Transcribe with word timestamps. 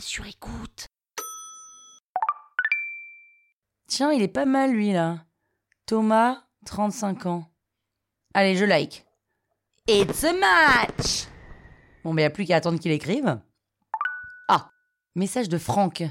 Sur 0.00 0.26
écoute. 0.26 0.86
Tiens, 3.88 4.12
il 4.12 4.22
est 4.22 4.28
pas 4.28 4.44
mal 4.44 4.72
lui 4.72 4.92
là. 4.92 5.24
Thomas, 5.86 6.44
35 6.66 7.26
ans. 7.26 7.50
Allez, 8.34 8.56
je 8.56 8.64
like. 8.64 9.04
It's 9.88 10.24
a 10.24 10.32
match 10.32 11.26
Bon, 12.02 12.12
mais 12.12 12.22
y 12.22 12.24
a 12.24 12.30
plus 12.30 12.44
qu'à 12.44 12.56
attendre 12.56 12.78
qu'il 12.78 12.92
écrive. 12.92 13.40
Ah, 14.48 14.70
message 15.14 15.48
de 15.48 15.58
Franck. 15.58 16.04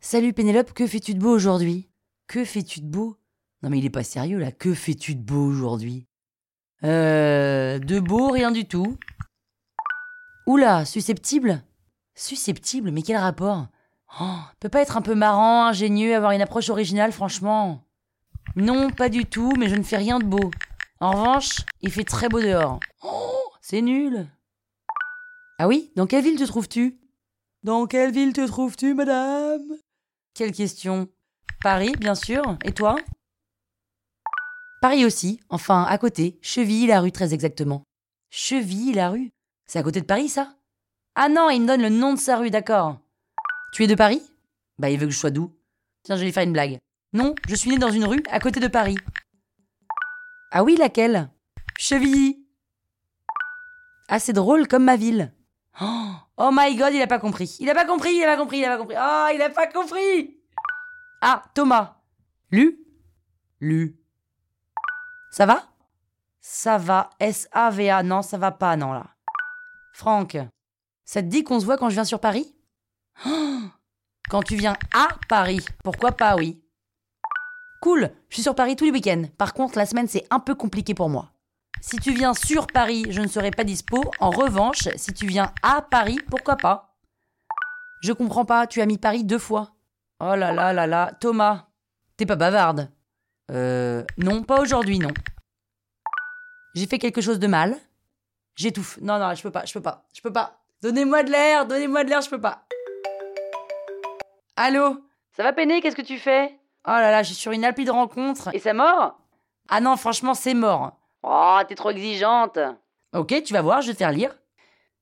Salut 0.00 0.32
Pénélope, 0.32 0.72
que 0.72 0.86
fais-tu 0.86 1.14
de 1.14 1.20
beau 1.20 1.30
aujourd'hui? 1.30 1.90
Que 2.26 2.44
fais-tu 2.44 2.80
de 2.80 2.86
beau? 2.86 3.18
Non 3.62 3.70
mais 3.70 3.78
il 3.78 3.84
est 3.84 3.90
pas 3.90 4.04
sérieux 4.04 4.38
là, 4.38 4.52
que 4.52 4.74
fais-tu 4.74 5.14
de 5.14 5.22
beau 5.22 5.46
aujourd'hui? 5.46 6.06
Euh. 6.82 7.78
De 7.78 8.00
beau, 8.00 8.30
rien 8.30 8.50
du 8.50 8.66
tout. 8.66 8.96
Oula, 10.46 10.84
susceptible? 10.84 11.62
Susceptible, 12.16 12.90
mais 12.90 13.02
quel 13.02 13.18
rapport? 13.18 13.66
Oh, 14.20 14.38
Peut 14.58 14.68
pas 14.70 14.80
être 14.80 14.96
un 14.96 15.02
peu 15.02 15.14
marrant, 15.14 15.66
ingénieux, 15.66 16.16
avoir 16.16 16.32
une 16.32 16.40
approche 16.40 16.70
originale, 16.70 17.12
franchement. 17.12 17.84
Non, 18.56 18.90
pas 18.90 19.10
du 19.10 19.26
tout, 19.26 19.52
mais 19.58 19.68
je 19.68 19.76
ne 19.76 19.82
fais 19.82 19.98
rien 19.98 20.18
de 20.18 20.24
beau. 20.24 20.50
En 21.00 21.10
revanche, 21.10 21.56
il 21.82 21.92
fait 21.92 22.04
très 22.04 22.28
beau 22.28 22.40
dehors. 22.40 22.80
Oh, 23.02 23.50
c'est 23.60 23.82
nul. 23.82 24.26
Ah 25.58 25.68
oui 25.68 25.92
Dans 25.94 26.06
quelle 26.06 26.24
ville 26.24 26.38
te 26.38 26.44
trouves-tu? 26.44 26.98
Dans 27.62 27.86
quelle 27.86 28.12
ville 28.12 28.32
te 28.32 28.46
trouves-tu, 28.46 28.94
madame? 28.94 29.62
Quelle 30.34 30.52
question. 30.52 31.08
Paris, 31.62 31.92
bien 31.98 32.14
sûr. 32.14 32.56
Et 32.64 32.72
toi? 32.72 32.96
Paris 34.80 35.04
aussi, 35.04 35.40
enfin, 35.50 35.82
à 35.82 35.98
côté, 35.98 36.38
Chevilly-la-Rue 36.42 37.12
très 37.12 37.34
exactement. 37.34 37.82
Chevilly-la-Rue? 38.30 39.32
C'est 39.66 39.78
à 39.78 39.82
côté 39.82 40.00
de 40.00 40.06
Paris, 40.06 40.28
ça? 40.28 40.54
Ah 41.18 41.30
non, 41.30 41.48
il 41.48 41.62
me 41.62 41.66
donne 41.66 41.80
le 41.80 41.88
nom 41.88 42.12
de 42.12 42.18
sa 42.18 42.36
rue, 42.36 42.50
d'accord. 42.50 42.98
Tu 43.72 43.84
es 43.84 43.86
de 43.86 43.94
Paris? 43.94 44.22
Bah, 44.78 44.90
il 44.90 44.98
veut 44.98 45.06
que 45.06 45.12
je 45.12 45.18
sois 45.18 45.30
d'où? 45.30 45.50
Tiens, 46.02 46.14
je 46.14 46.20
vais 46.20 46.26
lui 46.26 46.32
faire 46.32 46.42
une 46.42 46.52
blague. 46.52 46.78
Non, 47.14 47.34
je 47.48 47.54
suis 47.54 47.70
né 47.70 47.78
dans 47.78 47.90
une 47.90 48.04
rue 48.04 48.22
à 48.30 48.38
côté 48.38 48.60
de 48.60 48.68
Paris. 48.68 48.98
Ah 50.50 50.62
oui, 50.62 50.76
laquelle? 50.76 51.30
Chevilly. 51.78 52.46
Ah, 54.08 54.18
c'est 54.18 54.34
drôle 54.34 54.68
comme 54.68 54.84
ma 54.84 54.96
ville. 54.96 55.32
Oh, 55.80 56.12
oh 56.36 56.50
my 56.52 56.76
god, 56.76 56.92
il 56.92 57.00
a 57.00 57.06
pas 57.06 57.18
compris. 57.18 57.56
Il 57.60 57.70
a 57.70 57.74
pas 57.74 57.86
compris, 57.86 58.14
il 58.14 58.22
a 58.22 58.26
pas 58.26 58.36
compris, 58.36 58.58
il 58.58 58.64
a 58.66 58.68
pas 58.68 58.78
compris. 58.78 58.96
Oh, 58.98 59.26
il 59.34 59.40
a 59.40 59.48
pas 59.48 59.66
compris. 59.68 60.38
Ah, 61.22 61.42
Thomas. 61.54 61.96
Lu? 62.50 62.78
Lu. 63.60 63.98
Ça 65.30 65.46
va? 65.46 65.64
Ça 66.42 66.76
va. 66.76 67.08
S-A-V-A. 67.20 68.02
Non, 68.02 68.20
ça 68.20 68.36
va 68.36 68.52
pas, 68.52 68.76
non, 68.76 68.92
là. 68.92 69.06
Franck. 69.94 70.36
Ça 71.06 71.22
te 71.22 71.28
dit 71.28 71.44
qu'on 71.44 71.60
se 71.60 71.64
voit 71.64 71.78
quand 71.78 71.88
je 71.88 71.94
viens 71.94 72.04
sur 72.04 72.20
Paris? 72.20 72.54
Quand 74.28 74.42
tu 74.42 74.56
viens 74.56 74.76
à 74.92 75.06
Paris. 75.28 75.64
Pourquoi 75.84 76.10
pas, 76.10 76.34
oui. 76.34 76.60
Cool, 77.80 78.10
je 78.28 78.34
suis 78.34 78.42
sur 78.42 78.56
Paris 78.56 78.74
tous 78.74 78.84
les 78.84 78.90
week-ends. 78.90 79.22
Par 79.38 79.54
contre, 79.54 79.78
la 79.78 79.86
semaine, 79.86 80.08
c'est 80.08 80.26
un 80.30 80.40
peu 80.40 80.56
compliqué 80.56 80.94
pour 80.94 81.08
moi. 81.08 81.30
Si 81.80 81.96
tu 81.98 82.12
viens 82.12 82.34
sur 82.34 82.66
Paris, 82.66 83.06
je 83.10 83.20
ne 83.20 83.28
serai 83.28 83.52
pas 83.52 83.62
dispo. 83.62 84.02
En 84.18 84.30
revanche, 84.30 84.88
si 84.96 85.12
tu 85.12 85.28
viens 85.28 85.52
à 85.62 85.80
Paris, 85.80 86.18
pourquoi 86.28 86.56
pas? 86.56 86.96
Je 88.02 88.12
comprends 88.12 88.44
pas, 88.44 88.66
tu 88.66 88.80
as 88.80 88.86
mis 88.86 88.98
Paris 88.98 89.22
deux 89.22 89.38
fois. 89.38 89.70
Oh 90.18 90.34
là 90.34 90.52
là 90.52 90.72
là 90.72 90.88
là, 90.88 91.12
Thomas, 91.20 91.68
t'es 92.16 92.26
pas 92.26 92.36
bavarde 92.36 92.90
Euh. 93.52 94.02
Non, 94.18 94.42
pas 94.42 94.60
aujourd'hui, 94.60 94.98
non. 94.98 95.14
J'ai 96.74 96.88
fait 96.88 96.98
quelque 96.98 97.20
chose 97.20 97.38
de 97.38 97.46
mal 97.46 97.76
J'étouffe. 98.56 98.98
Non, 99.00 99.20
non, 99.20 99.34
je 99.34 99.42
peux 99.42 99.52
pas, 99.52 99.64
je 99.66 99.72
peux 99.72 99.82
pas, 99.82 100.04
je 100.12 100.20
peux 100.20 100.32
pas. 100.32 100.65
Donnez-moi 100.82 101.22
de 101.22 101.30
l'air, 101.30 101.66
donnez-moi 101.66 102.04
de 102.04 102.10
l'air, 102.10 102.20
je 102.20 102.28
peux 102.30 102.40
pas. 102.40 102.64
Allô? 104.56 104.98
Ça 105.32 105.42
va 105.42 105.52
peiner, 105.52 105.80
qu'est-ce 105.80 105.96
que 105.96 106.02
tu 106.02 106.18
fais? 106.18 106.58
Oh 106.86 106.90
là 106.90 107.10
là, 107.10 107.22
je 107.22 107.28
suis 107.28 107.36
sur 107.36 107.52
une 107.52 107.64
appli 107.64 107.84
de 107.84 107.90
rencontre. 107.90 108.50
Et 108.54 108.58
c'est 108.58 108.72
mort 108.72 109.18
Ah 109.68 109.80
non, 109.80 109.96
franchement, 109.96 110.34
c'est 110.34 110.54
mort. 110.54 110.92
Oh, 111.22 111.58
t'es 111.66 111.74
trop 111.74 111.90
exigeante. 111.90 112.58
Ok, 113.14 113.42
tu 113.42 113.52
vas 113.52 113.62
voir, 113.62 113.82
je 113.82 113.88
vais 113.88 113.92
te 113.94 113.98
faire 113.98 114.12
lire. 114.12 114.34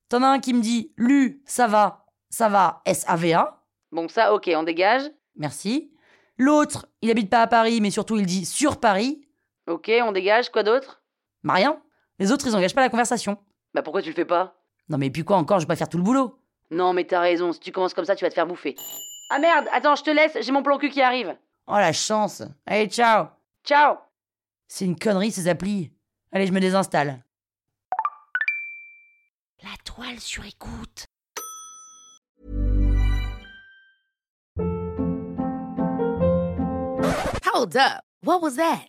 T'en 0.08 0.22
as 0.22 0.28
un 0.28 0.38
qui 0.40 0.54
me 0.54 0.60
dit 0.60 0.92
Lu, 0.96 1.42
ça 1.44 1.66
va, 1.66 2.06
ça 2.30 2.48
va, 2.48 2.82
S-A-V-A. 2.86 3.60
Bon, 3.92 4.08
ça, 4.08 4.32
ok, 4.34 4.50
on 4.56 4.62
dégage. 4.62 5.02
Merci. 5.36 5.92
L'autre, 6.38 6.86
il 7.02 7.10
habite 7.10 7.30
pas 7.30 7.42
à 7.42 7.46
Paris, 7.46 7.80
mais 7.80 7.90
surtout 7.90 8.16
il 8.16 8.26
dit 8.26 8.44
sur 8.44 8.80
Paris. 8.80 9.28
Ok, 9.68 9.90
on 10.02 10.12
dégage, 10.12 10.50
quoi 10.50 10.62
d'autre? 10.62 11.02
Bah 11.42 11.54
rien. 11.54 11.80
Les 12.18 12.32
autres, 12.32 12.46
ils 12.46 12.56
engagent 12.56 12.74
pas 12.74 12.80
la 12.80 12.88
conversation. 12.88 13.38
Bah 13.72 13.82
pourquoi 13.82 14.02
tu 14.02 14.08
le 14.08 14.14
fais 14.14 14.24
pas? 14.24 14.54
Non 14.88 14.98
mais 14.98 15.10
puis 15.10 15.24
quoi 15.24 15.36
encore, 15.36 15.58
je 15.58 15.64
vais 15.64 15.68
pas 15.68 15.76
faire 15.76 15.88
tout 15.88 15.96
le 15.98 16.02
boulot. 16.02 16.38
Non 16.70 16.92
mais 16.92 17.04
t'as 17.04 17.20
raison, 17.20 17.52
si 17.52 17.60
tu 17.60 17.72
commences 17.72 17.94
comme 17.94 18.04
ça, 18.04 18.16
tu 18.16 18.24
vas 18.24 18.28
te 18.30 18.34
faire 18.34 18.46
bouffer. 18.46 18.74
Ah 19.30 19.38
merde, 19.38 19.66
attends, 19.72 19.94
je 19.96 20.02
te 20.02 20.10
laisse, 20.10 20.36
j'ai 20.40 20.52
mon 20.52 20.62
plan 20.62 20.78
cul 20.78 20.90
qui 20.90 21.00
arrive. 21.00 21.36
Oh 21.66 21.72
la 21.74 21.92
chance. 21.92 22.42
Allez, 22.66 22.88
ciao. 22.88 23.28
Ciao. 23.64 23.96
C'est 24.68 24.84
une 24.84 24.98
connerie 24.98 25.30
ces 25.30 25.48
applis. 25.48 25.90
Allez, 26.32 26.46
je 26.46 26.52
me 26.52 26.60
désinstalle. 26.60 27.22
La 29.62 29.70
toile 29.84 30.20
sur 30.20 30.44
écoute. 30.44 31.06
Hold 37.46 37.76
up. 37.76 38.02
What 38.22 38.42
was 38.42 38.56
that? 38.56 38.88